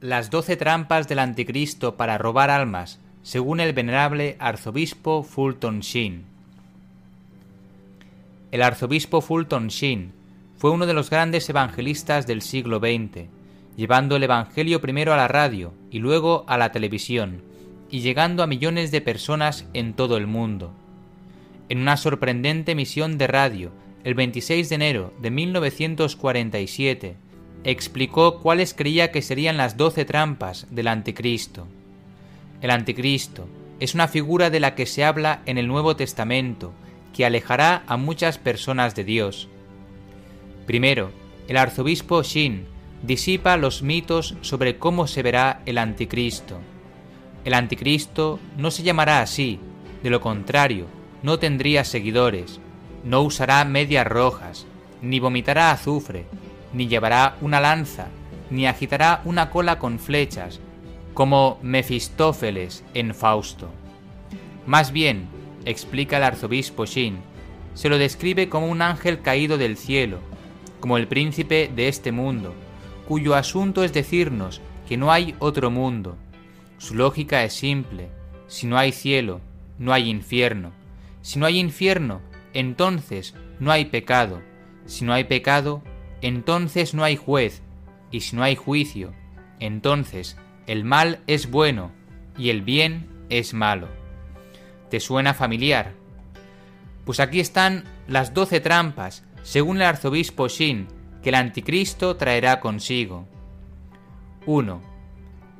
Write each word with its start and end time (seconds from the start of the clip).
las 0.00 0.30
doce 0.30 0.56
trampas 0.56 1.08
del 1.08 1.18
anticristo 1.18 1.96
para 1.96 2.16
robar 2.16 2.48
almas, 2.48 2.98
según 3.22 3.60
el 3.60 3.74
venerable 3.74 4.36
arzobispo 4.38 5.22
Fulton 5.22 5.80
Sheen. 5.80 6.24
El 8.50 8.62
arzobispo 8.62 9.20
Fulton 9.20 9.68
Sheen 9.68 10.12
fue 10.56 10.70
uno 10.70 10.86
de 10.86 10.94
los 10.94 11.10
grandes 11.10 11.48
evangelistas 11.50 12.26
del 12.26 12.40
siglo 12.40 12.78
XX, 12.78 13.26
llevando 13.76 14.16
el 14.16 14.22
Evangelio 14.22 14.80
primero 14.80 15.12
a 15.12 15.16
la 15.16 15.28
radio 15.28 15.74
y 15.90 15.98
luego 15.98 16.44
a 16.48 16.56
la 16.56 16.72
televisión, 16.72 17.42
y 17.90 18.00
llegando 18.00 18.42
a 18.42 18.46
millones 18.46 18.90
de 18.90 19.02
personas 19.02 19.66
en 19.74 19.92
todo 19.92 20.16
el 20.16 20.26
mundo. 20.26 20.72
En 21.68 21.78
una 21.78 21.98
sorprendente 21.98 22.74
misión 22.74 23.18
de 23.18 23.26
radio, 23.26 23.70
el 24.04 24.14
26 24.14 24.70
de 24.70 24.74
enero 24.74 25.12
de 25.20 25.30
1947, 25.30 27.16
explicó 27.64 28.40
cuáles 28.40 28.74
creía 28.74 29.12
que 29.12 29.22
serían 29.22 29.56
las 29.56 29.76
doce 29.76 30.04
trampas 30.04 30.66
del 30.70 30.88
anticristo. 30.88 31.66
El 32.62 32.70
anticristo 32.70 33.48
es 33.80 33.94
una 33.94 34.08
figura 34.08 34.50
de 34.50 34.60
la 34.60 34.74
que 34.74 34.86
se 34.86 35.04
habla 35.04 35.42
en 35.46 35.58
el 35.58 35.66
Nuevo 35.66 35.96
Testamento, 35.96 36.72
que 37.14 37.24
alejará 37.24 37.82
a 37.86 37.96
muchas 37.96 38.38
personas 38.38 38.94
de 38.94 39.04
Dios. 39.04 39.48
Primero, 40.66 41.10
el 41.48 41.56
arzobispo 41.56 42.22
Shin 42.22 42.66
disipa 43.02 43.56
los 43.56 43.82
mitos 43.82 44.36
sobre 44.42 44.76
cómo 44.76 45.06
se 45.06 45.22
verá 45.22 45.62
el 45.66 45.78
anticristo. 45.78 46.58
El 47.44 47.54
anticristo 47.54 48.38
no 48.58 48.70
se 48.70 48.82
llamará 48.82 49.20
así, 49.20 49.58
de 50.02 50.10
lo 50.10 50.20
contrario, 50.20 50.86
no 51.22 51.38
tendría 51.38 51.84
seguidores, 51.84 52.60
no 53.04 53.22
usará 53.22 53.64
medias 53.64 54.06
rojas, 54.06 54.66
ni 55.02 55.20
vomitará 55.20 55.70
azufre, 55.70 56.26
ni 56.72 56.88
llevará 56.88 57.36
una 57.40 57.60
lanza, 57.60 58.08
ni 58.50 58.66
agitará 58.66 59.22
una 59.24 59.50
cola 59.50 59.78
con 59.78 59.98
flechas, 59.98 60.60
como 61.14 61.58
Mefistófeles 61.62 62.84
en 62.94 63.14
Fausto. 63.14 63.70
Más 64.66 64.92
bien, 64.92 65.28
explica 65.64 66.16
el 66.16 66.24
arzobispo 66.24 66.86
Shin, 66.86 67.18
se 67.74 67.88
lo 67.88 67.98
describe 67.98 68.48
como 68.48 68.68
un 68.68 68.82
ángel 68.82 69.20
caído 69.20 69.58
del 69.58 69.76
cielo, 69.76 70.18
como 70.80 70.96
el 70.96 71.06
príncipe 71.06 71.70
de 71.74 71.88
este 71.88 72.12
mundo, 72.12 72.54
cuyo 73.06 73.34
asunto 73.34 73.84
es 73.84 73.92
decirnos 73.92 74.60
que 74.88 74.96
no 74.96 75.12
hay 75.12 75.34
otro 75.38 75.70
mundo. 75.70 76.16
Su 76.78 76.94
lógica 76.94 77.44
es 77.44 77.52
simple, 77.52 78.08
si 78.46 78.66
no 78.66 78.78
hay 78.78 78.92
cielo, 78.92 79.40
no 79.78 79.92
hay 79.92 80.10
infierno. 80.10 80.72
Si 81.22 81.38
no 81.38 81.46
hay 81.46 81.58
infierno, 81.58 82.20
entonces 82.52 83.34
no 83.60 83.70
hay 83.70 83.84
pecado. 83.84 84.42
Si 84.86 85.04
no 85.04 85.12
hay 85.12 85.24
pecado, 85.24 85.82
entonces 86.20 86.94
no 86.94 87.04
hay 87.04 87.16
juez, 87.16 87.62
y 88.10 88.20
si 88.20 88.36
no 88.36 88.42
hay 88.42 88.56
juicio, 88.56 89.12
entonces 89.58 90.36
el 90.66 90.84
mal 90.84 91.20
es 91.26 91.50
bueno 91.50 91.92
y 92.36 92.50
el 92.50 92.62
bien 92.62 93.08
es 93.28 93.54
malo. 93.54 93.88
¿Te 94.88 95.00
suena 95.00 95.34
familiar? 95.34 95.92
Pues 97.04 97.20
aquí 97.20 97.40
están 97.40 97.84
las 98.06 98.34
doce 98.34 98.60
trampas, 98.60 99.24
según 99.42 99.76
el 99.76 99.82
arzobispo 99.84 100.48
Shin, 100.48 100.88
que 101.22 101.30
el 101.30 101.34
anticristo 101.36 102.16
traerá 102.16 102.60
consigo. 102.60 103.26
1. 104.46 104.80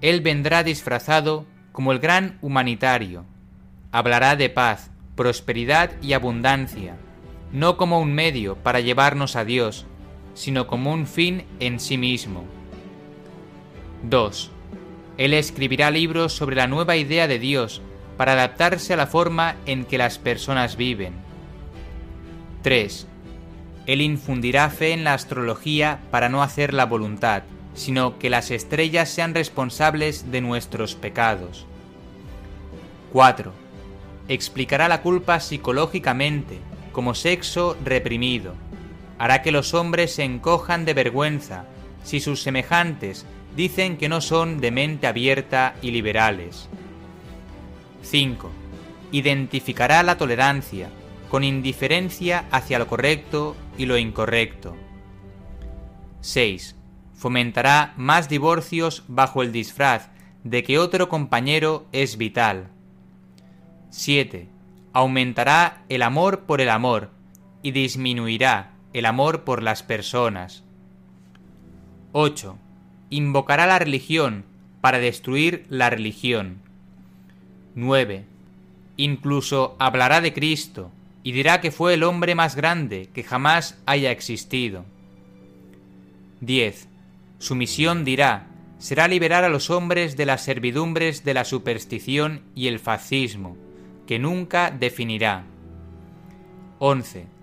Él 0.00 0.20
vendrá 0.20 0.62
disfrazado 0.62 1.46
como 1.72 1.92
el 1.92 1.98
gran 1.98 2.38
humanitario. 2.40 3.24
Hablará 3.92 4.36
de 4.36 4.48
paz, 4.48 4.90
prosperidad 5.14 5.90
y 6.02 6.12
abundancia, 6.12 6.96
no 7.52 7.76
como 7.76 8.00
un 8.00 8.14
medio 8.14 8.56
para 8.56 8.80
llevarnos 8.80 9.36
a 9.36 9.44
Dios, 9.44 9.86
sino 10.40 10.66
como 10.66 10.94
un 10.94 11.06
fin 11.06 11.44
en 11.60 11.78
sí 11.78 11.98
mismo. 11.98 12.46
2. 14.04 14.50
Él 15.18 15.34
escribirá 15.34 15.90
libros 15.90 16.32
sobre 16.32 16.56
la 16.56 16.66
nueva 16.66 16.96
idea 16.96 17.28
de 17.28 17.38
Dios 17.38 17.82
para 18.16 18.32
adaptarse 18.32 18.94
a 18.94 18.96
la 18.96 19.06
forma 19.06 19.56
en 19.66 19.84
que 19.84 19.98
las 19.98 20.18
personas 20.18 20.78
viven. 20.78 21.12
3. 22.62 23.06
Él 23.84 24.00
infundirá 24.00 24.70
fe 24.70 24.92
en 24.92 25.04
la 25.04 25.12
astrología 25.12 26.00
para 26.10 26.30
no 26.30 26.42
hacer 26.42 26.72
la 26.72 26.86
voluntad, 26.86 27.42
sino 27.74 28.18
que 28.18 28.30
las 28.30 28.50
estrellas 28.50 29.10
sean 29.10 29.34
responsables 29.34 30.32
de 30.32 30.40
nuestros 30.40 30.94
pecados. 30.94 31.66
4. 33.12 33.52
Explicará 34.28 34.88
la 34.88 35.02
culpa 35.02 35.38
psicológicamente, 35.38 36.60
como 36.92 37.14
sexo 37.14 37.76
reprimido, 37.84 38.54
hará 39.20 39.42
que 39.42 39.52
los 39.52 39.74
hombres 39.74 40.14
se 40.14 40.24
encojan 40.24 40.86
de 40.86 40.94
vergüenza 40.94 41.66
si 42.02 42.20
sus 42.20 42.42
semejantes 42.42 43.26
dicen 43.54 43.98
que 43.98 44.08
no 44.08 44.22
son 44.22 44.62
de 44.62 44.70
mente 44.70 45.06
abierta 45.06 45.74
y 45.82 45.90
liberales. 45.90 46.70
5. 48.00 48.50
Identificará 49.12 50.02
la 50.02 50.16
tolerancia, 50.16 50.88
con 51.28 51.44
indiferencia 51.44 52.46
hacia 52.50 52.78
lo 52.78 52.86
correcto 52.86 53.56
y 53.76 53.84
lo 53.84 53.98
incorrecto. 53.98 54.74
6. 56.22 56.76
Fomentará 57.12 57.92
más 57.98 58.30
divorcios 58.30 59.04
bajo 59.06 59.42
el 59.42 59.52
disfraz 59.52 60.08
de 60.44 60.62
que 60.62 60.78
otro 60.78 61.10
compañero 61.10 61.86
es 61.92 62.16
vital. 62.16 62.68
7. 63.90 64.48
Aumentará 64.94 65.84
el 65.90 66.00
amor 66.00 66.44
por 66.46 66.62
el 66.62 66.70
amor 66.70 67.10
y 67.62 67.72
disminuirá 67.72 68.79
el 68.92 69.06
amor 69.06 69.44
por 69.44 69.62
las 69.62 69.82
personas. 69.82 70.64
8. 72.12 72.56
Invocará 73.10 73.66
la 73.66 73.78
religión 73.78 74.44
para 74.80 74.98
destruir 74.98 75.64
la 75.68 75.90
religión. 75.90 76.58
9. 77.74 78.24
Incluso 78.96 79.76
hablará 79.78 80.20
de 80.20 80.32
Cristo 80.32 80.90
y 81.22 81.32
dirá 81.32 81.60
que 81.60 81.70
fue 81.70 81.94
el 81.94 82.02
hombre 82.02 82.34
más 82.34 82.56
grande 82.56 83.08
que 83.14 83.22
jamás 83.22 83.78
haya 83.86 84.10
existido. 84.10 84.84
10. 86.40 86.88
Su 87.38 87.54
misión 87.54 88.04
dirá 88.04 88.46
será 88.78 89.08
liberar 89.08 89.44
a 89.44 89.50
los 89.50 89.68
hombres 89.68 90.16
de 90.16 90.24
las 90.24 90.42
servidumbres 90.42 91.22
de 91.22 91.34
la 91.34 91.44
superstición 91.44 92.40
y 92.54 92.66
el 92.66 92.78
fascismo, 92.78 93.56
que 94.06 94.18
nunca 94.18 94.70
definirá. 94.70 95.44
11 96.78 97.39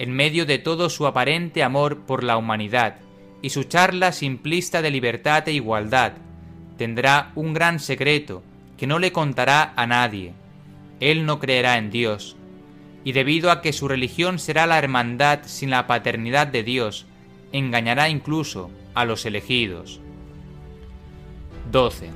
en 0.00 0.12
medio 0.12 0.46
de 0.46 0.58
todo 0.58 0.88
su 0.88 1.06
aparente 1.06 1.62
amor 1.62 1.98
por 2.06 2.24
la 2.24 2.38
humanidad 2.38 2.96
y 3.42 3.50
su 3.50 3.64
charla 3.64 4.12
simplista 4.12 4.80
de 4.80 4.90
libertad 4.90 5.46
e 5.46 5.52
igualdad, 5.52 6.12
tendrá 6.78 7.32
un 7.34 7.52
gran 7.52 7.78
secreto 7.80 8.42
que 8.78 8.86
no 8.86 8.98
le 8.98 9.12
contará 9.12 9.74
a 9.76 9.86
nadie. 9.86 10.32
Él 11.00 11.26
no 11.26 11.38
creerá 11.38 11.76
en 11.76 11.90
Dios, 11.90 12.38
y 13.04 13.12
debido 13.12 13.50
a 13.50 13.60
que 13.60 13.74
su 13.74 13.88
religión 13.88 14.38
será 14.38 14.66
la 14.66 14.78
hermandad 14.78 15.40
sin 15.44 15.68
la 15.68 15.86
paternidad 15.86 16.46
de 16.46 16.62
Dios, 16.62 17.04
engañará 17.52 18.08
incluso 18.08 18.70
a 18.94 19.04
los 19.04 19.26
elegidos. 19.26 20.00
12. 21.70 22.08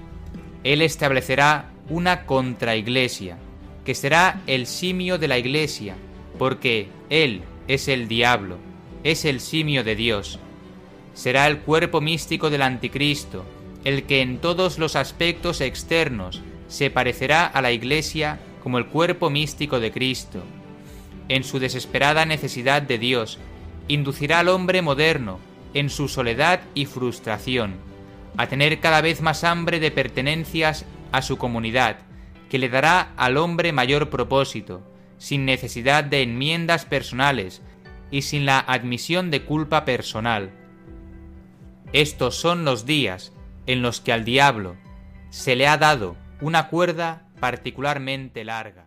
Él 0.62 0.80
establecerá 0.80 1.70
una 1.90 2.24
contraiglesia, 2.24 3.36
que 3.84 3.94
será 3.94 4.40
el 4.46 4.66
simio 4.66 5.18
de 5.18 5.28
la 5.28 5.36
iglesia, 5.36 5.96
porque 6.38 6.88
Él, 7.10 7.42
es 7.68 7.88
el 7.88 8.08
diablo, 8.08 8.58
es 9.02 9.24
el 9.24 9.40
simio 9.40 9.84
de 9.84 9.96
Dios. 9.96 10.38
Será 11.14 11.46
el 11.46 11.60
cuerpo 11.60 12.00
místico 12.00 12.50
del 12.50 12.62
anticristo, 12.62 13.44
el 13.84 14.04
que 14.04 14.22
en 14.22 14.38
todos 14.38 14.78
los 14.78 14.96
aspectos 14.96 15.60
externos 15.60 16.42
se 16.68 16.90
parecerá 16.90 17.46
a 17.46 17.62
la 17.62 17.72
Iglesia 17.72 18.40
como 18.62 18.78
el 18.78 18.86
cuerpo 18.86 19.30
místico 19.30 19.78
de 19.78 19.92
Cristo. 19.92 20.42
En 21.28 21.44
su 21.44 21.58
desesperada 21.58 22.24
necesidad 22.26 22.82
de 22.82 22.98
Dios, 22.98 23.38
inducirá 23.88 24.40
al 24.40 24.48
hombre 24.48 24.82
moderno, 24.82 25.38
en 25.74 25.90
su 25.90 26.08
soledad 26.08 26.60
y 26.74 26.86
frustración, 26.86 27.74
a 28.36 28.46
tener 28.46 28.80
cada 28.80 29.00
vez 29.00 29.20
más 29.20 29.44
hambre 29.44 29.80
de 29.80 29.90
pertenencias 29.90 30.84
a 31.12 31.22
su 31.22 31.36
comunidad, 31.36 31.98
que 32.48 32.58
le 32.58 32.68
dará 32.68 33.12
al 33.16 33.36
hombre 33.36 33.72
mayor 33.72 34.10
propósito, 34.10 34.82
sin 35.24 35.46
necesidad 35.46 36.04
de 36.04 36.20
enmiendas 36.20 36.84
personales 36.84 37.62
y 38.10 38.20
sin 38.20 38.44
la 38.44 38.58
admisión 38.58 39.30
de 39.30 39.40
culpa 39.42 39.86
personal. 39.86 40.50
Estos 41.94 42.34
son 42.34 42.66
los 42.66 42.84
días 42.84 43.32
en 43.64 43.80
los 43.80 44.02
que 44.02 44.12
al 44.12 44.26
diablo 44.26 44.76
se 45.30 45.56
le 45.56 45.66
ha 45.66 45.78
dado 45.78 46.18
una 46.42 46.68
cuerda 46.68 47.26
particularmente 47.40 48.44
larga. 48.44 48.84